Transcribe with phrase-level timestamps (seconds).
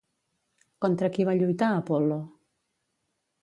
[0.85, 2.19] Contra qui va lluitar Apol·lo?